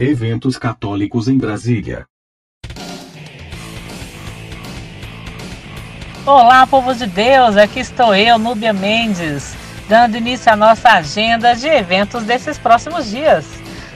Eventos 0.00 0.58
católicos 0.58 1.28
em 1.28 1.38
Brasília. 1.38 2.04
Olá, 6.26 6.66
povo 6.66 6.92
de 6.92 7.06
Deus, 7.06 7.56
aqui 7.56 7.78
estou 7.78 8.12
eu, 8.12 8.36
Núbia 8.36 8.72
Mendes, 8.72 9.54
dando 9.88 10.16
início 10.16 10.52
à 10.52 10.56
nossa 10.56 10.88
agenda 10.88 11.54
de 11.54 11.68
eventos 11.68 12.24
desses 12.24 12.58
próximos 12.58 13.08
dias. 13.08 13.46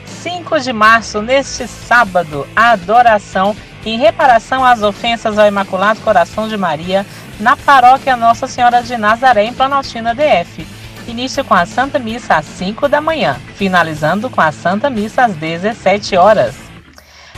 5 0.04 0.60
de 0.60 0.72
março, 0.72 1.20
neste 1.20 1.66
sábado, 1.66 2.46
a 2.54 2.70
adoração 2.70 3.56
em 3.84 3.98
reparação 3.98 4.64
às 4.64 4.84
ofensas 4.84 5.36
ao 5.36 5.48
Imaculado 5.48 6.00
Coração 6.02 6.48
de 6.48 6.56
Maria 6.56 7.04
na 7.40 7.56
paróquia 7.56 8.16
Nossa 8.16 8.46
Senhora 8.46 8.84
de 8.84 8.96
Nazaré, 8.96 9.46
em 9.46 9.52
Planaltina 9.52 10.14
DF. 10.14 10.77
Início 11.08 11.42
com 11.42 11.54
a 11.54 11.64
Santa 11.64 11.98
Missa 11.98 12.36
às 12.36 12.44
5 12.44 12.86
da 12.86 13.00
manhã, 13.00 13.40
finalizando 13.54 14.28
com 14.28 14.42
a 14.42 14.52
Santa 14.52 14.90
Missa 14.90 15.24
às 15.24 15.34
17 15.34 16.14
horas. 16.16 16.54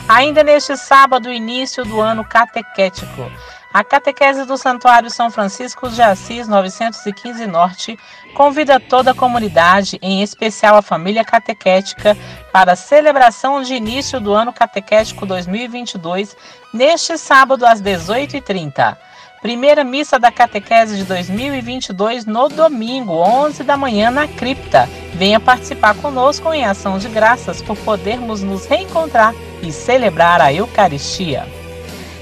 Ainda 0.09 0.43
neste 0.43 0.77
sábado, 0.77 1.31
início 1.31 1.85
do 1.85 2.01
ano 2.01 2.25
catequético. 2.25 3.31
A 3.73 3.85
catequese 3.85 4.45
do 4.45 4.59
Santuário 4.59 5.09
São 5.09 5.31
Francisco 5.31 5.89
de 5.89 6.03
Assis 6.03 6.49
915 6.49 7.47
Norte 7.47 7.97
convida 8.35 8.81
toda 8.81 9.13
a 9.13 9.15
comunidade, 9.15 9.97
em 10.03 10.21
especial 10.21 10.75
a 10.75 10.83
família 10.83 11.25
catequética, 11.25 12.17
para 12.53 12.73
a 12.73 12.77
celebração 12.77 13.63
de 13.63 13.75
início 13.75 14.19
do 14.19 14.33
ano 14.33 14.53
catequético 14.53 15.25
2022, 15.25 16.37
neste 16.75 17.17
sábado 17.17 17.65
às 17.65 17.81
18h30. 17.81 18.99
Primeira 19.41 19.83
missa 19.83 20.19
da 20.19 20.31
catequese 20.31 20.99
de 20.99 21.05
2022 21.05 22.27
no 22.27 22.47
domingo, 22.51 23.15
11 23.15 23.65
da 23.65 23.75
manhã, 23.75 24.11
na 24.11 24.29
cripta. 24.29 24.87
Venha 25.15 25.41
participar 25.41 25.95
conosco 25.95 26.53
em 26.53 26.67
ação 26.67 26.99
de 26.99 27.09
graças 27.09 27.63
por 27.63 27.75
podermos 27.79 28.43
nos 28.43 28.67
reencontrar 28.67 29.35
e 29.63 29.73
celebrar 29.73 30.43
a 30.43 30.53
Eucaristia. 30.53 31.47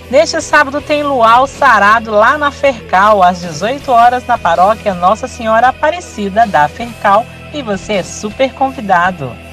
Neste 0.08 0.40
sábado 0.40 0.80
tem 0.80 1.02
luau 1.02 1.48
sarado 1.48 2.12
lá 2.12 2.38
na 2.38 2.52
Fercal, 2.52 3.20
às 3.20 3.40
18 3.40 3.90
horas, 3.90 4.24
na 4.24 4.38
paróquia 4.38 4.94
Nossa 4.94 5.26
Senhora 5.26 5.68
Aparecida 5.68 6.46
da 6.46 6.68
Fercal, 6.68 7.26
e 7.52 7.62
você 7.62 7.94
é 7.94 8.02
super 8.04 8.54
convidado. 8.54 9.47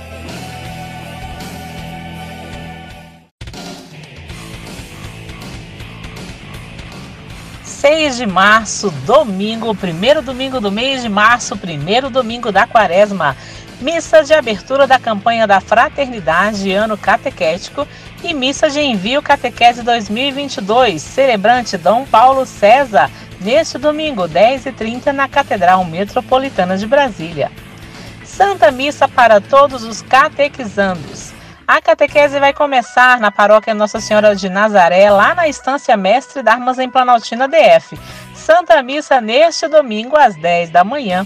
Seis 7.87 8.17
de 8.17 8.25
março, 8.25 8.89
domingo, 9.05 9.75
primeiro 9.75 10.19
domingo 10.19 10.59
do 10.59 10.71
mês 10.71 11.03
de 11.03 11.07
março, 11.07 11.55
primeiro 11.55 12.09
domingo 12.09 12.51
da 12.51 12.65
quaresma. 12.65 13.37
Missa 13.79 14.23
de 14.23 14.33
abertura 14.33 14.87
da 14.87 14.97
campanha 14.97 15.45
da 15.45 15.61
Fraternidade 15.61 16.71
Ano 16.71 16.97
Catequético 16.97 17.87
e 18.23 18.33
Missa 18.33 18.71
de 18.71 18.79
Envio 18.79 19.21
Catequese 19.21 19.83
2022, 19.83 20.99
celebrante 20.99 21.77
Dom 21.77 22.05
Paulo 22.05 22.43
César, 22.47 23.11
neste 23.39 23.77
domingo, 23.77 24.23
10h30, 24.23 25.11
na 25.11 25.27
Catedral 25.27 25.85
Metropolitana 25.85 26.79
de 26.79 26.87
Brasília. 26.87 27.51
Santa 28.23 28.71
Missa 28.71 29.07
para 29.07 29.39
todos 29.39 29.83
os 29.83 30.01
catequizandos. 30.01 31.24
A 31.67 31.81
catequese 31.81 32.39
vai 32.39 32.53
começar 32.53 33.19
na 33.19 33.31
paróquia 33.31 33.73
Nossa 33.73 33.99
Senhora 33.99 34.35
de 34.35 34.49
Nazaré, 34.49 35.09
lá 35.09 35.33
na 35.33 35.47
Estância 35.47 35.97
Mestre 35.97 36.43
Darmas 36.43 36.77
em 36.77 36.89
Planaltina 36.89 37.47
DF. 37.47 37.97
Santa 38.35 38.83
Missa 38.83 39.19
neste 39.19 39.67
domingo 39.67 40.15
às 40.15 40.35
10 40.35 40.69
da 40.69 40.83
manhã 40.83 41.25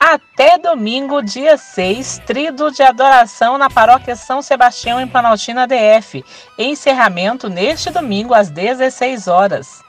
até 0.00 0.56
domingo, 0.56 1.20
dia 1.20 1.56
6, 1.56 2.22
trido 2.24 2.70
de 2.70 2.82
adoração 2.84 3.58
na 3.58 3.68
paróquia 3.68 4.14
São 4.14 4.40
Sebastião, 4.40 5.00
em 5.00 5.08
Planaltina 5.08 5.66
DF. 5.66 6.24
Encerramento 6.56 7.48
neste 7.48 7.90
domingo, 7.90 8.32
às 8.32 8.48
16 8.48 9.26
horas. 9.26 9.82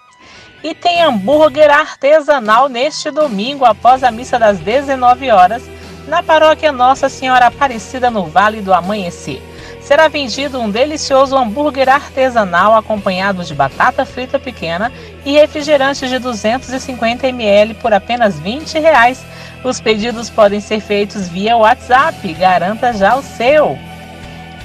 E 0.63 0.73
tem 0.73 1.03
hambúrguer 1.03 1.69
artesanal 1.69 2.67
neste 2.67 3.12
domingo, 3.12 3.66
após 3.66 4.03
a 4.03 4.09
missa 4.09 4.40
das 4.40 4.57
19 4.59 5.29
horas, 5.29 5.63
na 6.09 6.22
paróquia 6.22 6.72
Nossa 6.72 7.08
Senhora 7.08 7.47
Aparecida, 7.47 8.12
no 8.12 8.25
Vale 8.25 8.62
do 8.62 8.74
Amanhecer. 8.74 9.42
Será 9.81 10.08
vendido 10.08 10.59
um 10.59 10.70
delicioso 10.70 11.38
hambúrguer 11.38 11.88
artesanal 11.88 12.75
acompanhado 12.75 13.44
de 13.44 13.56
batata 13.56 14.06
frita 14.06 14.38
pequena 14.38 14.92
e 15.25 15.31
refrigerante 15.34 16.08
de 16.08 16.19
250 16.19 17.28
ml 17.28 17.75
por 17.75 17.94
apenas 17.94 18.38
20 18.40 18.78
reais 18.80 19.24
os 19.64 19.81
pedidos 19.81 20.30
podem 20.30 20.62
ser 20.62 20.80
feitos 20.80 21.28
via 21.28 21.58
WhatsApp, 21.58 22.34
garanta 22.34 22.94
já 22.94 23.16
o 23.16 23.22
seu. 23.22 23.78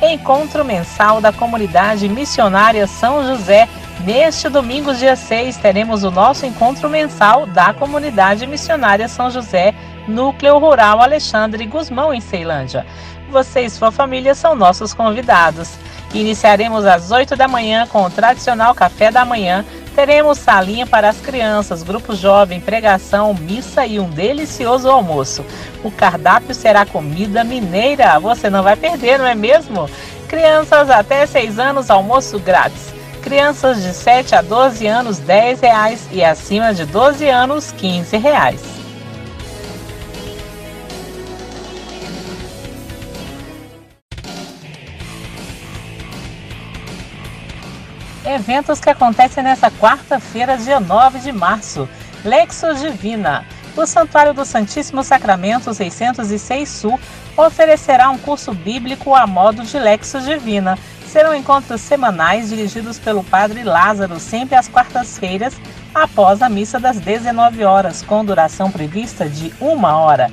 Encontro 0.01 0.65
mensal 0.65 1.21
da 1.21 1.33
comunidade 1.33 2.09
missionária 2.09 2.87
São 2.87 3.27
José. 3.27 3.69
Neste 4.05 4.49
domingo, 4.49 4.95
dia 4.95 5.17
6, 5.17 5.57
teremos 5.57 6.05
o 6.05 6.11
nosso 6.11 6.47
encontro 6.47 6.89
mensal 6.89 7.47
da 7.47 7.73
comunidade 7.73 8.47
missionária 8.47 9.09
São 9.09 9.31
José, 9.31 9.75
Núcleo 10.09 10.59
Rural 10.59 11.01
Alexandre 11.01 11.67
Guzmão, 11.67 12.13
em 12.13 12.21
Ceilândia. 12.21 12.87
Você 13.31 13.63
e 13.63 13.71
sua 13.71 13.91
família 13.91 14.35
são 14.35 14.55
nossos 14.55 14.93
convidados. 14.95 15.75
Iniciaremos 16.13 16.87
às 16.87 17.11
8 17.11 17.35
da 17.37 17.49
manhã 17.49 17.87
com 17.87 18.05
o 18.05 18.11
tradicional 18.11 18.75
café 18.75 19.11
da 19.11 19.25
manhã 19.25 19.65
Teremos 19.95 20.39
salinha 20.39 20.87
para 20.87 21.09
as 21.09 21.21
crianças, 21.21 21.85
grupo 21.85 22.17
jovem, 22.17 22.61
pregação, 22.61 23.33
missa 23.33 23.87
e 23.87 24.01
um 24.01 24.11
delicioso 24.11 24.91
almoço. 24.91 25.45
O 25.85 25.91
cardápio 25.91 26.53
será 26.53 26.85
comida 26.85 27.45
mineira. 27.45 28.19
Você 28.19 28.51
não 28.51 28.65
vai 28.65 28.75
perder, 28.75 29.19
não 29.19 29.27
é 29.27 29.37
mesmo? 29.37 29.89
Crianças 30.27 30.91
até 30.91 31.25
6 31.25 31.61
anos, 31.61 31.91
almoço 31.91 32.41
grátis. 32.41 32.93
Crianças 33.23 33.83
de 33.85 33.95
7 33.95 34.35
a 34.35 34.43
12 34.43 34.85
anos, 34.85 35.19
10 35.21 35.61
reais, 35.61 36.09
e 36.11 36.25
acima 36.25 36.75
de 36.75 36.85
12 36.85 37.29
anos, 37.29 37.71
15 37.71 38.17
reais. 38.17 38.74
Eventos 48.35 48.81
que 48.81 48.91
acontecem 48.91 49.45
nesta 49.45 49.71
quarta-feira, 49.71 50.59
dia 50.59 50.81
9 50.81 51.21
de 51.21 51.31
março. 51.31 51.89
Lexos 52.25 52.81
Divina. 52.81 53.45
O 53.77 53.87
Santuário 53.87 54.35
do 54.35 54.45
Santíssimo 54.45 55.05
Sacramento 55.05 55.73
606 55.73 56.69
Sul 56.69 56.99
oferecerá 57.37 58.11
um 58.11 58.19
curso 58.19 58.53
bíblico 58.53 59.15
a 59.15 59.25
modo 59.25 59.63
de 59.63 59.79
Lexos 59.79 60.25
Divina. 60.25 60.77
Serão 61.07 61.33
encontros 61.33 61.81
semanais 61.81 62.49
dirigidos 62.49 62.99
pelo 62.99 63.23
Padre 63.23 63.63
Lázaro, 63.63 64.19
sempre 64.19 64.57
às 64.57 64.67
quartas-feiras, 64.67 65.55
após 65.95 66.43
a 66.43 66.49
missa 66.49 66.81
das 66.81 66.99
19 66.99 67.63
horas, 67.63 68.03
com 68.03 68.25
duração 68.25 68.69
prevista 68.69 69.29
de 69.29 69.55
uma 69.61 69.97
hora. 69.97 70.29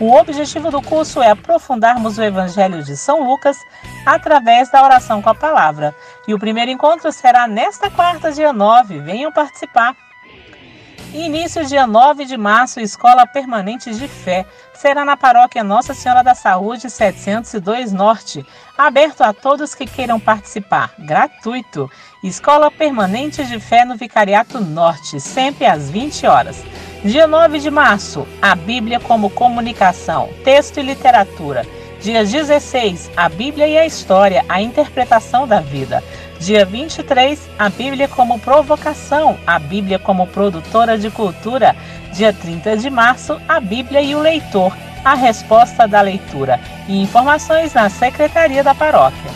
O 0.00 0.16
objetivo 0.16 0.70
do 0.70 0.82
curso 0.82 1.22
é 1.22 1.30
aprofundarmos 1.30 2.18
o 2.18 2.22
Evangelho 2.22 2.82
de 2.82 2.96
São 2.96 3.24
Lucas 3.24 3.56
através 4.04 4.70
da 4.70 4.82
oração 4.82 5.22
com 5.22 5.30
a 5.30 5.34
palavra. 5.34 5.94
E 6.26 6.34
o 6.34 6.38
primeiro 6.38 6.70
encontro 6.70 7.12
será 7.12 7.46
nesta 7.46 7.90
quarta, 7.90 8.32
dia 8.32 8.52
9. 8.52 8.98
Venham 9.00 9.30
participar. 9.30 9.94
Início 11.14 11.62
dia 11.66 11.86
9 11.86 12.24
de 12.24 12.38
março, 12.38 12.80
Escola 12.80 13.26
Permanente 13.26 13.94
de 13.94 14.08
Fé. 14.08 14.46
Será 14.72 15.04
na 15.04 15.14
paróquia 15.14 15.62
Nossa 15.62 15.92
Senhora 15.92 16.24
da 16.24 16.34
Saúde 16.34 16.88
702 16.88 17.92
Norte. 17.92 18.44
Aberto 18.78 19.20
a 19.20 19.34
todos 19.34 19.74
que 19.74 19.84
queiram 19.84 20.18
participar. 20.18 20.94
Gratuito. 20.98 21.88
Escola 22.24 22.70
Permanente 22.70 23.44
de 23.44 23.60
Fé 23.60 23.84
no 23.84 23.94
Vicariato 23.94 24.58
Norte, 24.58 25.20
sempre 25.20 25.66
às 25.66 25.90
20 25.90 26.26
horas. 26.26 26.64
Dia 27.04 27.26
9 27.26 27.58
de 27.58 27.68
março, 27.68 28.28
a 28.40 28.54
Bíblia 28.54 29.00
como 29.00 29.28
comunicação, 29.28 30.28
texto 30.44 30.78
e 30.78 30.84
literatura. 30.84 31.66
Dia 32.00 32.24
16, 32.24 33.10
a 33.16 33.28
Bíblia 33.28 33.66
e 33.66 33.76
a 33.76 33.84
História, 33.84 34.44
a 34.48 34.62
interpretação 34.62 35.44
da 35.44 35.58
vida. 35.58 36.00
Dia 36.38 36.64
23, 36.64 37.40
a 37.58 37.68
Bíblia 37.68 38.06
como 38.06 38.38
provocação, 38.38 39.36
a 39.44 39.58
Bíblia 39.58 39.98
como 39.98 40.28
produtora 40.28 40.96
de 40.96 41.10
cultura. 41.10 41.74
Dia 42.12 42.32
30 42.32 42.76
de 42.76 42.88
março, 42.88 43.36
a 43.48 43.58
Bíblia 43.58 44.00
e 44.00 44.14
o 44.14 44.20
leitor, 44.20 44.72
a 45.04 45.14
resposta 45.14 45.88
da 45.88 46.00
leitura. 46.00 46.60
E 46.86 47.02
informações 47.02 47.74
na 47.74 47.90
Secretaria 47.90 48.62
da 48.62 48.76
Paróquia. 48.76 49.32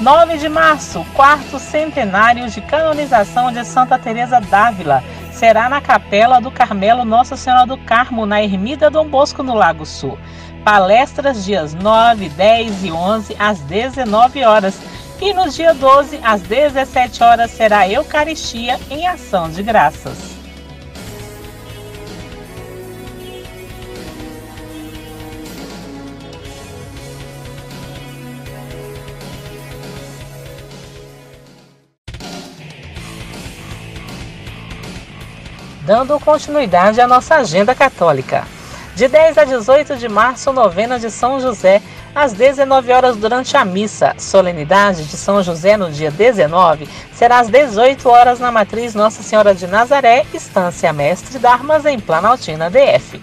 9 0.00 0.38
de 0.38 0.48
março, 0.48 1.06
quarto 1.14 1.58
centenário 1.58 2.48
de 2.48 2.60
canonização 2.62 3.52
de 3.52 3.64
Santa 3.64 3.98
Teresa 3.98 4.40
d'Ávila. 4.40 5.04
Será 5.40 5.70
na 5.70 5.80
Capela 5.80 6.38
do 6.38 6.50
Carmelo 6.50 7.02
Nossa 7.02 7.34
Senhora 7.34 7.64
do 7.64 7.78
Carmo, 7.78 8.26
na 8.26 8.42
Ermida 8.42 8.90
Dom 8.90 9.08
Bosco, 9.08 9.42
no 9.42 9.54
Lago 9.54 9.86
Sul. 9.86 10.18
Palestras 10.66 11.46
dias 11.46 11.72
9, 11.72 12.28
10 12.28 12.84
e 12.84 12.92
11 12.92 13.36
às 13.38 13.58
19 13.60 14.44
horas. 14.44 14.78
E 15.18 15.32
no 15.32 15.48
dia 15.48 15.72
12 15.72 16.20
às 16.22 16.42
17 16.42 17.22
horas 17.22 17.50
será 17.52 17.88
Eucaristia 17.88 18.78
em 18.90 19.06
ação 19.06 19.50
de 19.50 19.62
graças. 19.62 20.29
Dando 35.90 36.20
continuidade 36.20 37.00
à 37.00 37.08
nossa 37.08 37.34
agenda 37.34 37.74
católica. 37.74 38.46
De 38.94 39.08
10 39.08 39.38
a 39.38 39.44
18 39.44 39.96
de 39.96 40.08
março, 40.08 40.52
novena 40.52 41.00
de 41.00 41.10
São 41.10 41.40
José, 41.40 41.82
às 42.14 42.32
19 42.32 42.92
horas 42.92 43.16
durante 43.16 43.56
a 43.56 43.64
missa. 43.64 44.14
Solenidade 44.16 45.04
de 45.04 45.16
São 45.16 45.42
José 45.42 45.76
no 45.76 45.90
dia 45.90 46.08
19 46.08 46.88
será 47.12 47.40
às 47.40 47.48
18 47.48 48.08
horas 48.08 48.38
na 48.38 48.52
matriz 48.52 48.94
Nossa 48.94 49.20
Senhora 49.20 49.52
de 49.52 49.66
Nazaré, 49.66 50.24
Estância 50.32 50.92
Mestre 50.92 51.40
Darmas, 51.40 51.84
em 51.84 51.98
Planaltina 51.98 52.70
DF. 52.70 53.20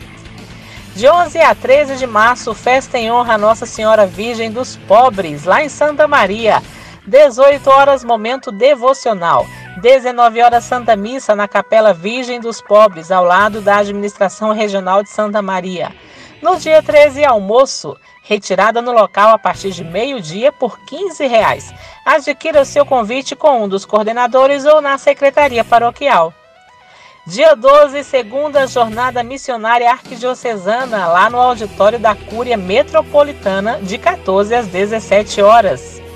De 0.93 1.07
11 1.07 1.39
a 1.39 1.55
13 1.55 1.95
de 1.95 2.05
março, 2.05 2.53
festa 2.53 2.97
em 2.97 3.09
honra 3.09 3.35
a 3.35 3.37
Nossa 3.37 3.65
Senhora 3.65 4.05
Virgem 4.05 4.51
dos 4.51 4.75
Pobres, 4.75 5.45
lá 5.45 5.63
em 5.63 5.69
Santa 5.69 6.05
Maria. 6.05 6.61
18 7.07 7.65
horas, 7.69 8.03
momento 8.03 8.51
devocional. 8.51 9.47
19 9.77 10.41
horas, 10.41 10.63
Santa 10.63 10.95
Missa 10.95 11.35
na 11.35 11.47
Capela 11.47 11.93
Virgem 11.93 12.39
dos 12.39 12.59
Pobres, 12.59 13.11
ao 13.11 13.23
lado 13.23 13.61
da 13.61 13.77
Administração 13.77 14.51
Regional 14.51 15.03
de 15.03 15.09
Santa 15.09 15.39
Maria. 15.39 15.93
No 16.41 16.55
dia 16.55 16.81
13, 16.81 17.23
almoço, 17.23 17.95
retirada 18.23 18.81
no 18.81 18.91
local 18.91 19.29
a 19.29 19.37
partir 19.37 19.71
de 19.71 19.83
meio-dia 19.83 20.51
por 20.51 20.79
15 20.79 21.27
reais. 21.27 21.71
Adquira 22.03 22.61
o 22.61 22.65
seu 22.65 22.85
convite 22.85 23.35
com 23.35 23.63
um 23.63 23.67
dos 23.67 23.85
coordenadores 23.85 24.65
ou 24.65 24.81
na 24.81 24.97
secretaria 24.97 25.63
paroquial. 25.63 26.33
Dia 27.27 27.55
12, 27.55 28.03
segunda 28.03 28.65
jornada 28.65 29.21
missionária 29.21 29.91
arquidiocesana, 29.91 31.07
lá 31.07 31.29
no 31.29 31.37
auditório 31.37 31.99
da 31.99 32.15
Cúria 32.15 32.57
Metropolitana, 32.57 33.79
de 33.81 33.97
14 33.97 34.55
às 34.55 34.67
17 34.67 35.41
horas. 35.41 36.06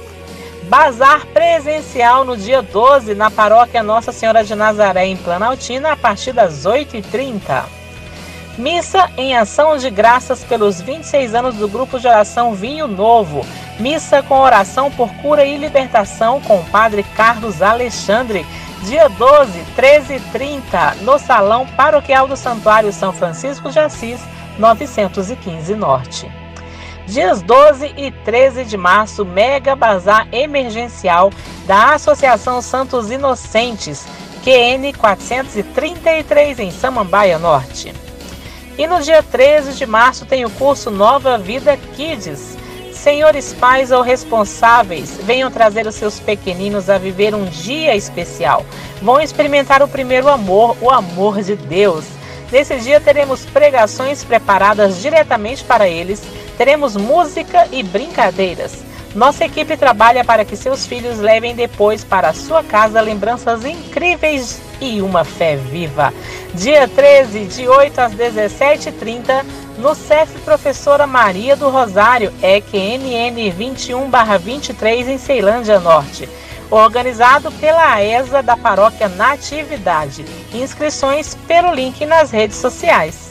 Bazar 0.72 1.26
presencial 1.34 2.24
no 2.24 2.38
dia 2.38 2.62
12 2.62 3.14
na 3.14 3.30
paróquia 3.30 3.84
Nossa 3.84 4.14
Senhora 4.14 4.42
de 4.42 4.56
Nazaré, 4.56 5.06
em 5.06 5.18
Planaltina, 5.18 5.92
a 5.92 5.98
partir 5.98 6.32
das 6.32 6.66
8h30. 6.66 7.66
Missa 8.58 9.12
em 9.18 9.36
ação 9.36 9.76
de 9.76 9.90
graças 9.90 10.46
pelos 10.46 10.80
26 10.80 11.36
anos 11.36 11.56
do 11.56 11.68
grupo 11.68 12.00
de 12.00 12.08
oração 12.08 12.54
Vinho 12.54 12.88
Novo. 12.88 13.46
Missa 13.82 14.24
com 14.24 14.40
oração 14.40 14.90
por 14.90 15.14
cura 15.16 15.44
e 15.44 15.58
libertação 15.58 16.40
com 16.40 16.62
o 16.62 16.66
Padre 16.70 17.04
Carlos 17.18 17.62
Alexandre. 17.62 18.46
Dia 18.84 19.10
12, 19.10 19.66
13h30, 19.76 21.02
no 21.02 21.20
Salão 21.20 21.68
Paroquial 21.68 22.30
do 22.30 22.38
Santuário 22.38 22.94
São 22.94 23.12
Francisco 23.12 23.70
de 23.70 23.78
Assis, 23.78 24.22
915 24.58 25.76
Norte. 25.76 26.41
Dias 27.12 27.42
12 27.42 27.94
e 27.98 28.10
13 28.10 28.64
de 28.64 28.78
março, 28.78 29.26
mega 29.26 29.76
bazar 29.76 30.30
emergencial 30.32 31.30
da 31.68 31.96
Associação 31.96 32.62
Santos 32.62 33.12
Inocentes, 33.12 34.06
QN 34.46 34.94
433 34.98 36.60
em 36.60 36.72
Samambaia 36.72 37.38
Norte. 37.38 37.94
E 38.78 38.88
no 38.88 39.02
dia 39.02 39.22
13 39.22 39.74
de 39.74 39.86
março 39.86 40.26
tem 40.26 40.46
o 40.46 40.50
curso 40.52 40.90
Nova 40.90 41.38
Vida 41.38 41.76
Kids. 41.98 42.58
Senhores 42.94 43.52
pais 43.52 43.92
ou 43.92 44.02
responsáveis, 44.02 45.20
venham 45.22 45.52
trazer 45.52 45.86
os 45.86 45.96
seus 45.96 46.18
pequeninos 46.18 46.90
a 46.90 46.98
viver 46.98 47.36
um 47.36 47.44
dia 47.44 47.94
especial. 47.94 48.66
Vão 49.02 49.20
experimentar 49.20 49.84
o 49.84 49.88
primeiro 49.88 50.30
amor, 50.30 50.78
o 50.80 50.90
amor 50.90 51.42
de 51.42 51.58
Deus. 51.58 52.06
Nesse 52.50 52.78
dia 52.80 53.02
teremos 53.02 53.46
pregações 53.46 54.24
preparadas 54.24 55.02
diretamente 55.02 55.62
para 55.66 55.90
eles 55.90 56.22
Teremos 56.62 56.96
música 56.96 57.68
e 57.72 57.82
brincadeiras. 57.82 58.84
Nossa 59.16 59.46
equipe 59.46 59.76
trabalha 59.76 60.24
para 60.24 60.46
que 60.46 60.56
seus 60.56 60.86
filhos 60.86 61.18
levem 61.18 61.56
depois 61.56 62.04
para 62.04 62.36
sua 62.36 62.64
casa 62.64 63.02
lembranças 63.02 63.66
incríveis 63.66 64.62
e 64.80 65.02
uma 65.02 65.24
fé 65.26 65.56
viva. 65.56 66.14
Dia 66.54 66.88
13, 66.88 67.46
de 67.46 67.68
8 67.68 67.98
às 67.98 68.14
17h30, 68.14 69.44
no 69.80 69.96
CEF 69.96 70.38
Professora 70.42 71.08
Maria 71.08 71.56
do 71.56 71.68
Rosário, 71.68 72.32
EQMN 72.44 73.52
21-23, 73.58 75.08
em 75.08 75.18
Ceilândia 75.18 75.80
Norte. 75.80 76.30
Organizado 76.70 77.52
pela 77.54 77.96
AESA 77.96 78.44
da 78.44 78.56
Paróquia 78.56 79.10
Natividade. 79.10 80.24
Inscrições 80.54 81.34
pelo 81.48 81.74
link 81.74 82.06
nas 82.06 82.30
redes 82.30 82.58
sociais. 82.58 83.31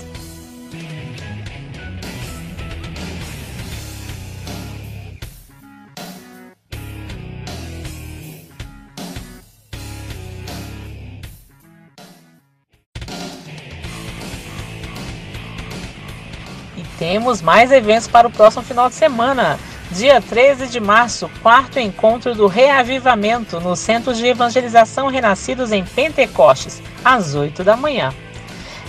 Temos 17.01 17.41
mais 17.41 17.73
eventos 17.73 18.07
para 18.07 18.29
o 18.29 18.31
próximo 18.31 18.63
final 18.63 18.91
de 18.91 18.95
semana. 18.95 19.59
Dia 19.91 20.21
13 20.21 20.67
de 20.67 20.79
março, 20.79 21.31
quarto 21.43 21.79
encontro 21.79 22.35
do 22.35 22.47
Reavivamento 22.47 23.59
no 23.59 23.75
Centro 23.75 24.13
de 24.13 24.27
Evangelização 24.27 25.09
Renascidos 25.09 25.73
em 25.73 25.83
Pentecostes, 25.83 26.83
às 27.03 27.35
8 27.35 27.65
da 27.65 27.75
manhã. 27.75 28.13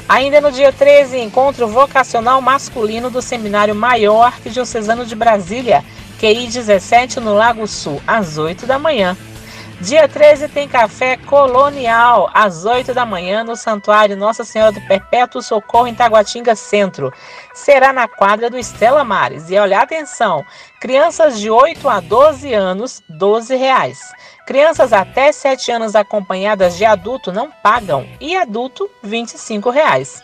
Ainda 0.09 0.41
no 0.41 0.51
dia 0.51 0.73
13, 0.73 1.19
encontro 1.19 1.69
vocacional 1.69 2.41
masculino 2.41 3.09
do 3.09 3.21
Seminário 3.21 3.73
Maior 3.73 4.25
Arquidiocesano 4.25 5.05
de 5.05 5.15
Brasília, 5.15 5.81
QI 6.19 6.47
17 6.47 7.21
no 7.21 7.33
Lago 7.33 7.65
Sul, 7.65 8.01
às 8.05 8.37
8 8.37 8.65
da 8.65 8.77
manhã. 8.77 9.15
Dia 9.81 10.07
13 10.07 10.47
tem 10.49 10.67
café 10.67 11.17
colonial, 11.17 12.29
às 12.35 12.65
8 12.65 12.93
da 12.93 13.03
manhã, 13.03 13.43
no 13.43 13.55
Santuário 13.55 14.15
Nossa 14.15 14.43
Senhora 14.43 14.71
do 14.71 14.81
Perpétuo 14.81 15.41
Socorro, 15.41 15.87
em 15.87 15.95
Taguatinga 15.95 16.55
Centro. 16.55 17.11
Será 17.51 17.91
na 17.91 18.07
quadra 18.07 18.47
do 18.47 18.59
Estela 18.59 19.03
Mares. 19.03 19.49
E 19.49 19.57
olha, 19.57 19.79
atenção: 19.79 20.45
crianças 20.79 21.39
de 21.39 21.49
8 21.49 21.89
a 21.89 21.99
12 21.99 22.53
anos, 22.53 23.01
12 23.09 23.55
reais. 23.55 24.13
Crianças 24.45 24.93
até 24.93 25.31
7 25.31 25.71
anos 25.71 25.95
acompanhadas 25.95 26.77
de 26.77 26.85
adulto 26.85 27.31
não 27.31 27.49
pagam 27.49 28.05
e 28.19 28.37
adulto 28.37 28.87
25 29.01 29.71
reais. 29.71 30.23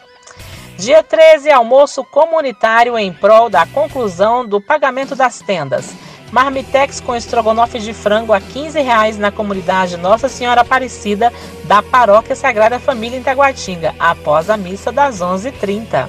Dia 0.77 1.01
13, 1.01 1.49
almoço 1.49 2.03
comunitário 2.03 2.95
em 2.95 3.11
prol 3.11 3.49
da 3.49 3.65
conclusão 3.65 4.45
do 4.45 4.61
pagamento 4.61 5.15
das 5.15 5.39
tendas. 5.39 5.95
Marmitex 6.31 6.99
com 6.99 7.15
estrogonofe 7.15 7.79
de 7.79 7.93
frango 7.93 8.33
a 8.33 8.41
15 8.41 8.81
reais 8.81 9.17
na 9.17 9.31
comunidade 9.31 9.95
Nossa 9.95 10.27
Senhora 10.27 10.61
Aparecida 10.61 11.31
da 11.63 11.81
Paróquia 11.81 12.35
Sagrada 12.35 12.79
Família 12.79 13.17
em 13.17 13.23
Taguatinga, 13.23 13.95
após 13.97 14.49
a 14.49 14.57
missa 14.57 14.91
das 14.91 15.19
11h30. 15.19 16.07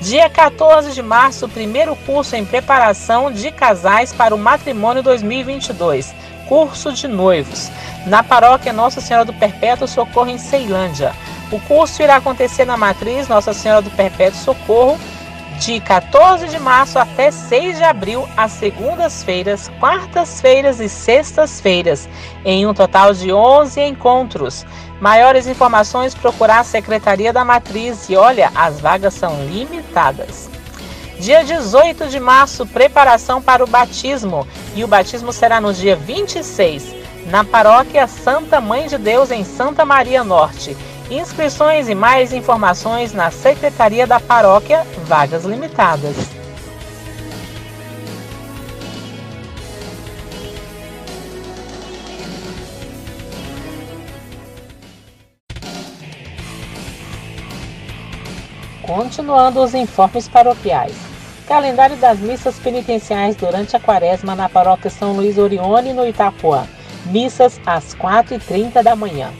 Dia 0.00 0.28
14 0.28 0.92
de 0.92 1.00
março, 1.00 1.48
primeiro 1.48 1.94
curso 1.94 2.34
em 2.34 2.44
preparação 2.44 3.30
de 3.30 3.52
casais 3.52 4.12
para 4.12 4.34
o 4.34 4.38
matrimônio 4.38 5.00
2022, 5.00 6.12
curso 6.48 6.92
de 6.92 7.06
noivos, 7.06 7.70
na 8.04 8.24
paróquia 8.24 8.72
Nossa 8.72 9.00
Senhora 9.00 9.24
do 9.24 9.32
Perpétuo 9.32 9.86
Socorro 9.86 10.28
em 10.28 10.38
Ceilândia. 10.38 11.12
O 11.52 11.60
curso 11.60 12.02
irá 12.02 12.16
acontecer 12.16 12.64
na 12.64 12.76
matriz 12.76 13.28
Nossa 13.28 13.52
Senhora 13.52 13.80
do 13.80 13.90
Perpétuo 13.90 14.40
Socorro, 14.40 14.98
de 15.58 15.80
14 15.80 16.48
de 16.48 16.58
março 16.58 16.98
até 16.98 17.30
6 17.30 17.78
de 17.78 17.84
abril, 17.84 18.28
às 18.36 18.52
segundas-feiras, 18.52 19.70
quartas-feiras 19.80 20.80
e 20.80 20.88
sextas-feiras, 20.88 22.08
em 22.44 22.66
um 22.66 22.74
total 22.74 23.14
de 23.14 23.32
11 23.32 23.80
encontros. 23.80 24.66
Maiores 25.00 25.46
informações 25.46 26.14
procurar 26.14 26.60
a 26.60 26.64
Secretaria 26.64 27.32
da 27.32 27.44
Matriz 27.44 28.08
e 28.08 28.16
olha, 28.16 28.50
as 28.54 28.80
vagas 28.80 29.14
são 29.14 29.44
limitadas. 29.46 30.50
Dia 31.18 31.44
18 31.44 32.08
de 32.08 32.18
março, 32.18 32.66
preparação 32.66 33.40
para 33.40 33.62
o 33.62 33.66
batismo, 33.66 34.46
e 34.74 34.82
o 34.82 34.88
batismo 34.88 35.32
será 35.32 35.60
no 35.60 35.72
dia 35.72 35.94
26, 35.94 36.94
na 37.26 37.44
paróquia 37.44 38.08
Santa 38.08 38.60
Mãe 38.60 38.88
de 38.88 38.98
Deus, 38.98 39.30
em 39.30 39.44
Santa 39.44 39.84
Maria 39.84 40.24
Norte. 40.24 40.76
Inscrições 41.12 41.90
e 41.90 41.94
mais 41.94 42.32
informações 42.32 43.12
na 43.12 43.30
Secretaria 43.30 44.06
da 44.06 44.18
Paróquia, 44.18 44.82
vagas 45.04 45.44
limitadas. 45.44 46.16
Continuando 58.80 59.62
os 59.62 59.74
informes 59.74 60.26
paroquiais. 60.26 60.94
Calendário 61.46 61.98
das 61.98 62.20
missas 62.20 62.58
penitenciais 62.58 63.36
durante 63.36 63.76
a 63.76 63.80
quaresma 63.80 64.34
na 64.34 64.48
paróquia 64.48 64.88
São 64.88 65.12
Luís 65.12 65.36
Orione, 65.36 65.92
no 65.92 66.08
Itapuã. 66.08 66.66
Missas 67.04 67.60
às 67.66 67.94
4h30 67.96 68.82
da 68.82 68.96
manhã. 68.96 69.30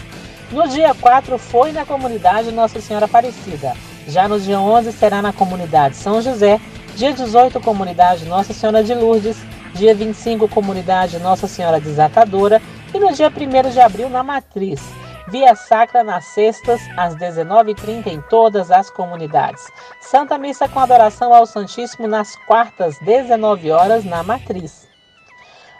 No 0.52 0.68
dia 0.68 0.94
4 0.94 1.38
foi 1.38 1.72
na 1.72 1.86
comunidade 1.86 2.52
Nossa 2.52 2.78
Senhora 2.78 3.06
Aparecida. 3.06 3.72
Já 4.06 4.28
no 4.28 4.38
dia 4.38 4.60
11 4.60 4.92
será 4.92 5.22
na 5.22 5.32
comunidade 5.32 5.96
São 5.96 6.20
José. 6.20 6.60
Dia 6.94 7.10
18, 7.10 7.58
comunidade 7.58 8.26
Nossa 8.26 8.52
Senhora 8.52 8.84
de 8.84 8.92
Lourdes. 8.92 9.38
Dia 9.72 9.94
25, 9.94 10.46
comunidade 10.48 11.18
Nossa 11.18 11.46
Senhora 11.46 11.80
Desatadora. 11.80 12.60
E 12.92 12.98
no 12.98 13.10
dia 13.14 13.28
1 13.28 13.70
de 13.70 13.80
abril, 13.80 14.10
na 14.10 14.22
Matriz. 14.22 14.82
Via 15.28 15.54
Sacra 15.54 16.04
nas 16.04 16.26
sextas, 16.26 16.82
às 16.98 17.16
19h30 17.16 18.08
em 18.08 18.20
todas 18.20 18.70
as 18.70 18.90
comunidades. 18.90 19.64
Santa 20.02 20.36
Missa 20.36 20.68
com 20.68 20.80
adoração 20.80 21.32
ao 21.32 21.46
Santíssimo 21.46 22.06
nas 22.06 22.36
quartas, 22.44 22.98
19 22.98 23.70
horas 23.70 24.04
na 24.04 24.22
Matriz. 24.22 24.81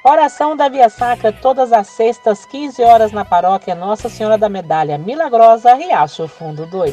Oração 0.04 0.56
da 0.56 0.68
Via 0.68 0.88
Sacra 0.88 1.32
todas 1.32 1.73
as 1.73 1.87
sextas, 1.87 2.44
15 2.44 2.82
horas 2.82 3.12
na 3.12 3.25
paróquia 3.25 3.73
Nossa 3.73 4.09
Senhora 4.09 4.37
da 4.37 4.49
Medalha 4.49 4.99
Milagrosa, 4.99 5.75
Riacho 5.75 6.26
Fundo 6.26 6.66
2. 6.66 6.92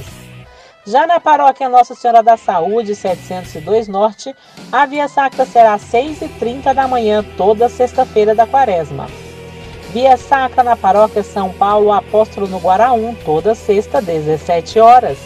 Já 0.86 1.08
na 1.08 1.20
paróquia 1.20 1.68
Nossa 1.68 1.96
Senhora 1.96 2.22
da 2.22 2.38
Saúde, 2.38 2.94
702 2.94 3.88
Norte, 3.88 4.36
a 4.72 4.86
Via 4.86 5.08
Sacra 5.08 5.44
será 5.44 5.74
às 5.74 5.82
6h30 5.86 6.72
da 6.72 6.88
manhã, 6.88 7.26
toda 7.36 7.68
sexta-feira 7.68 8.36
da 8.36 8.46
quaresma. 8.46 9.08
Via 9.92 10.16
Sacra 10.16 10.62
na 10.62 10.78
paróquia 10.78 11.24
São 11.24 11.52
Paulo 11.52 11.92
Apóstolo 11.92 12.48
no 12.48 12.60
Guaraú, 12.60 13.18
toda 13.26 13.56
sexta, 13.56 14.04
17 14.04 14.80
horas. 14.80 15.18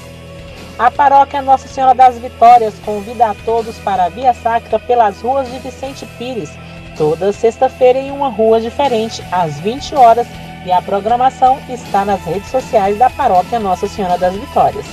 A 0.80 0.90
paróquia 0.90 1.42
Nossa 1.42 1.68
Senhora 1.68 1.94
das 1.94 2.18
Vitórias 2.18 2.76
convida 2.86 3.32
a 3.32 3.36
todos 3.44 3.78
para 3.80 4.06
a 4.06 4.10
Via 4.10 4.34
Sacra 4.34 4.80
pelas 4.80 5.22
ruas 5.22 5.52
de 5.52 5.60
Vicente 5.60 6.06
Pires, 6.18 6.50
toda 6.98 7.32
sexta-feira 7.32 8.00
em 8.00 8.12
uma 8.12 8.30
rua 8.30 8.60
diferente, 8.60 9.24
às 9.32 9.60
20 9.60 9.96
horas, 9.96 10.28
e 10.66 10.72
a 10.72 10.82
programação 10.82 11.60
está 11.70 12.06
nas 12.06 12.24
redes 12.24 12.50
sociais 12.50 12.98
da 12.98 13.10
paróquia 13.10 13.60
Nossa 13.60 13.88
Senhora 13.88 14.18
das 14.18 14.34
Vitórias. 14.34 14.86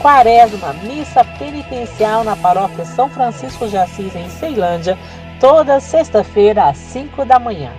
Quaresma, 0.00 0.74
missa 0.82 1.24
penitencial 1.24 2.22
na 2.22 2.36
paróquia 2.36 2.84
São 2.84 3.08
Francisco 3.08 3.66
de 3.66 3.76
Assis, 3.76 4.14
em 4.14 4.28
Ceilândia, 4.28 4.98
toda 5.40 5.80
sexta-feira 5.80 6.66
às 6.68 6.76
5 6.76 7.24
da 7.24 7.38
manhã. 7.38 7.72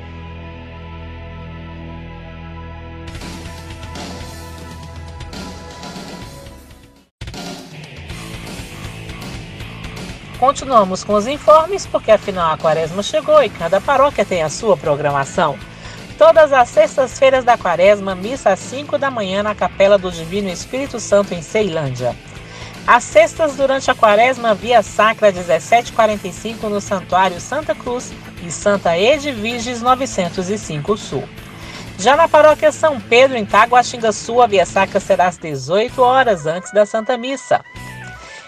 Continuamos 10.39 11.03
com 11.03 11.13
os 11.13 11.25
informes, 11.25 11.87
porque 11.87 12.11
afinal 12.11 12.53
a 12.53 12.57
quaresma 12.57 13.01
chegou 13.01 13.41
e 13.41 13.49
cada 13.49 13.81
paróquia 13.81 14.23
tem 14.23 14.43
a 14.43 14.49
sua 14.49 14.77
programação. 14.77 15.57
Todas 16.15 16.53
as 16.53 16.69
sextas-feiras 16.69 17.43
da 17.43 17.57
quaresma, 17.57 18.13
missa 18.13 18.51
às 18.51 18.59
5 18.59 18.99
da 18.99 19.09
manhã 19.09 19.41
na 19.41 19.55
Capela 19.55 19.97
do 19.97 20.11
Divino 20.11 20.49
Espírito 20.49 20.99
Santo 20.99 21.33
em 21.33 21.41
Ceilândia. 21.41 22.15
Às 22.85 23.03
sextas 23.03 23.55
durante 23.55 23.89
a 23.89 23.95
quaresma, 23.95 24.53
via 24.53 24.83
sacra 24.83 25.31
1745 25.31 26.69
no 26.69 26.79
Santuário 26.79 27.41
Santa 27.41 27.73
Cruz 27.73 28.13
e 28.45 28.51
Santa 28.51 28.97
Edviges 28.97 29.81
905 29.81 30.97
Sul. 30.97 31.27
Já 31.97 32.15
na 32.15 32.27
paróquia 32.27 32.71
São 32.71 33.01
Pedro, 33.01 33.35
em 33.35 33.45
Taguatinga 33.45 34.11
Sul, 34.11 34.41
a 34.43 34.47
via 34.47 34.67
sacra 34.67 34.99
será 34.99 35.27
às 35.27 35.37
18 35.37 35.99
horas 35.99 36.45
antes 36.45 36.71
da 36.71 36.85
Santa 36.85 37.17
Missa. 37.17 37.65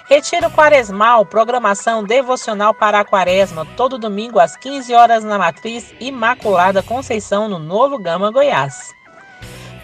Retiro 0.10 0.50
Quaresmal, 0.50 1.24
programação 1.24 2.04
devocional 2.04 2.74
para 2.74 3.00
a 3.00 3.06
Quaresma, 3.06 3.64
todo 3.78 4.00
domingo 4.00 4.40
às 4.40 4.58
15 4.58 4.92
horas 4.96 5.24
na 5.24 5.38
Matriz 5.38 5.94
Imaculada 6.00 6.82
Conceição, 6.82 7.48
no 7.48 7.60
Novo 7.60 8.00
Gama, 8.00 8.32
Goiás. 8.32 8.96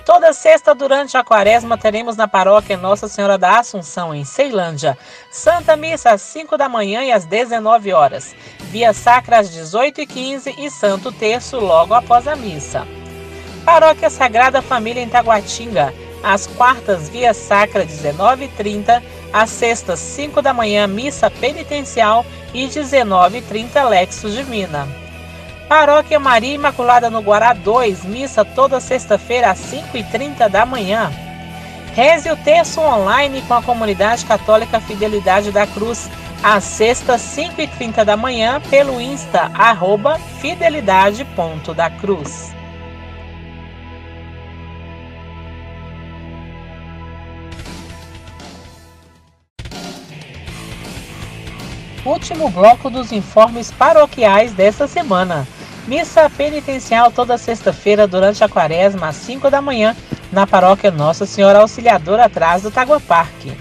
Toda 0.03 0.33
sexta 0.33 0.73
durante 0.73 1.15
a 1.15 1.23
quaresma 1.23 1.77
teremos 1.77 2.17
na 2.17 2.27
paróquia 2.27 2.75
Nossa 2.75 3.07
Senhora 3.07 3.37
da 3.37 3.59
Assunção, 3.59 4.15
em 4.15 4.25
Ceilândia, 4.25 4.97
Santa 5.29 5.75
Missa 5.75 6.09
às 6.09 6.23
5 6.23 6.57
da 6.57 6.67
manhã 6.67 7.03
e 7.03 7.11
às 7.11 7.25
19 7.25 7.93
horas, 7.93 8.35
Via 8.71 8.93
Sacra 8.93 9.37
às 9.37 9.51
18h15 9.51 10.55
e 10.57 10.71
Santo 10.71 11.11
Terço 11.11 11.59
logo 11.59 11.93
após 11.93 12.27
a 12.27 12.35
missa. 12.35 12.87
Paróquia 13.63 14.09
Sagrada 14.09 14.59
Família 14.59 15.03
em 15.03 15.09
Taguatinga, 15.09 15.93
às 16.23 16.47
quartas 16.47 17.09
Via 17.09 17.31
Sacra 17.31 17.85
19h30 17.85 19.03
às 19.35 19.49
sextas, 19.49 19.99
5 19.99 20.41
da 20.41 20.53
manhã, 20.53 20.87
missa 20.87 21.29
penitencial 21.29 22.25
e 22.53 22.65
19h30, 22.67 23.89
Lexo 23.89 24.29
Divina. 24.29 24.87
Paróquia 25.67 26.17
Maria 26.17 26.55
Imaculada 26.55 27.09
no 27.09 27.19
Guará 27.19 27.51
2, 27.51 28.05
missa 28.05 28.45
toda 28.45 28.79
sexta-feira 28.79 29.51
às 29.51 29.59
5h30 29.59 30.47
da 30.47 30.65
manhã. 30.65 31.11
Reze 31.93 32.31
o 32.31 32.37
terço 32.37 32.79
online 32.79 33.41
com 33.41 33.55
a 33.55 33.61
comunidade 33.61 34.23
católica 34.23 34.79
Fidelidade 34.79 35.51
da 35.51 35.67
Cruz, 35.67 36.09
às 36.41 36.63
sextas, 36.63 37.21
5h30 37.21 38.05
da 38.05 38.15
manhã, 38.15 38.61
pelo 38.69 39.01
Insta, 39.01 39.51
arroba 39.53 40.17
fidelidade.dacruz. 40.39 42.55
último 52.05 52.49
bloco 52.49 52.89
dos 52.89 53.11
informes 53.11 53.71
paroquiais 53.71 54.53
desta 54.53 54.87
semana. 54.87 55.47
Missa 55.87 56.29
penitencial 56.29 57.11
toda 57.11 57.37
sexta-feira 57.37 58.07
durante 58.07 58.43
a 58.43 58.49
quaresma, 58.49 59.09
às 59.09 59.15
5 59.17 59.49
da 59.49 59.61
manhã, 59.61 59.95
na 60.31 60.47
paróquia 60.47 60.91
Nossa 60.91 61.25
Senhora 61.25 61.59
Auxiliadora, 61.59 62.25
atrás 62.25 62.63
do 62.63 62.71
Tagua 62.71 62.99
Parque. 62.99 63.55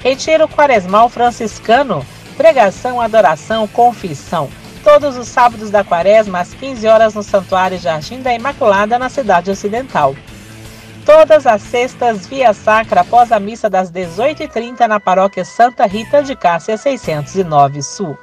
Retiro 0.00 0.48
quaresmal 0.48 1.08
franciscano, 1.08 2.04
pregação, 2.36 3.00
adoração, 3.00 3.68
confissão. 3.68 4.48
Todos 4.82 5.16
os 5.16 5.28
sábados 5.28 5.70
da 5.70 5.84
quaresma, 5.84 6.40
às 6.40 6.52
15 6.52 6.88
horas, 6.88 7.14
no 7.14 7.22
Santuário 7.22 7.78
Jardim 7.78 8.20
da 8.20 8.34
Imaculada, 8.34 8.98
na 8.98 9.08
cidade 9.08 9.48
ocidental. 9.48 10.16
Todas 11.04 11.48
as 11.48 11.62
sextas, 11.62 12.28
via 12.28 12.54
sacra, 12.54 13.00
após 13.00 13.32
a 13.32 13.40
missa 13.40 13.68
das 13.68 13.90
18h30 13.90 14.86
na 14.86 15.00
paróquia 15.00 15.44
Santa 15.44 15.84
Rita 15.84 16.22
de 16.22 16.36
Cássia 16.36 16.76
609 16.76 17.82
Sul. 17.82 18.16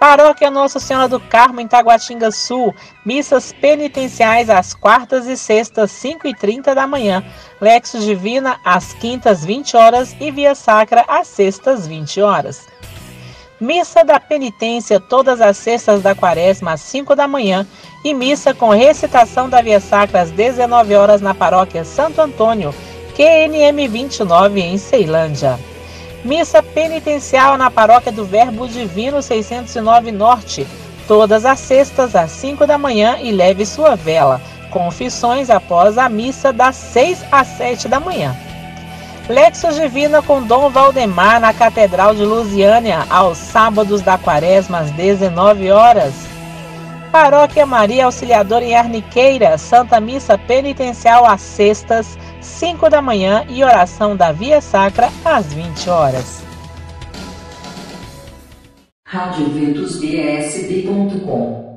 Paróquia 0.00 0.50
Nossa 0.50 0.80
Senhora 0.80 1.06
do 1.06 1.20
Carmo, 1.20 1.60
em 1.60 1.68
Taguatinga 1.68 2.30
Sul, 2.30 2.74
missas 3.04 3.52
penitenciais 3.52 4.48
às 4.48 4.72
quartas 4.74 5.26
e 5.26 5.36
sextas, 5.36 5.92
5h30 5.92 6.74
da 6.74 6.86
manhã, 6.86 7.22
Lexos 7.60 8.04
Divina 8.04 8.58
às 8.64 8.94
quintas, 8.94 9.44
20 9.44 9.76
horas 9.76 10.16
e 10.18 10.30
Via 10.30 10.54
Sacra 10.54 11.04
às 11.06 11.28
sextas, 11.28 11.86
20 11.86 12.22
horas. 12.22 12.66
Missa 13.62 14.02
da 14.02 14.18
Penitência 14.18 14.98
todas 14.98 15.40
as 15.40 15.56
sextas 15.56 16.02
da 16.02 16.16
quaresma 16.16 16.72
às 16.72 16.80
5 16.80 17.14
da 17.14 17.28
manhã 17.28 17.64
e 18.04 18.12
missa 18.12 18.52
com 18.52 18.70
recitação 18.70 19.48
da 19.48 19.62
Via 19.62 19.78
Sacra 19.78 20.20
às 20.20 20.32
19 20.32 20.96
horas 20.96 21.20
na 21.20 21.32
paróquia 21.32 21.84
Santo 21.84 22.20
Antônio, 22.20 22.74
QNM 23.14 23.86
29 23.86 24.60
em 24.60 24.76
Ceilândia. 24.76 25.60
Missa 26.24 26.60
penitencial 26.60 27.56
na 27.56 27.70
paróquia 27.70 28.10
do 28.10 28.24
Verbo 28.24 28.66
Divino 28.66 29.22
609 29.22 30.10
Norte, 30.10 30.66
todas 31.06 31.44
as 31.44 31.60
sextas 31.60 32.16
às 32.16 32.32
5 32.32 32.66
da 32.66 32.76
manhã 32.76 33.18
e 33.20 33.30
leve 33.30 33.64
sua 33.64 33.94
vela. 33.94 34.40
Confissões 34.72 35.50
após 35.50 35.98
a 35.98 36.08
missa 36.08 36.52
das 36.52 36.74
6 36.74 37.26
às 37.30 37.46
7 37.46 37.86
da 37.86 38.00
manhã. 38.00 38.36
Lexos 39.28 39.76
Divina 39.76 40.20
com 40.20 40.42
Dom 40.42 40.68
Valdemar 40.68 41.40
na 41.40 41.54
Catedral 41.54 42.14
de 42.14 42.24
Lusiânia, 42.24 43.06
aos 43.08 43.38
sábados 43.38 44.02
da 44.02 44.18
quaresma, 44.18 44.78
às 44.78 44.90
19 44.90 45.70
horas. 45.70 46.12
Paróquia 47.12 47.64
Maria 47.64 48.06
Auxiliadora 48.06 48.64
em 48.64 48.74
Arniqueira, 48.74 49.56
Santa 49.58 50.00
Missa 50.00 50.36
Penitencial 50.38 51.26
às 51.26 51.40
sextas, 51.42 52.18
5 52.40 52.88
da 52.88 53.02
manhã 53.02 53.44
e 53.48 53.62
oração 53.62 54.16
da 54.16 54.32
Via 54.32 54.60
Sacra 54.60 55.08
às 55.24 55.52
20 55.52 55.90
horas. 55.90 56.42
Rádio 59.06 59.50
Ventos 59.50 60.00
BSB.com 60.00 61.71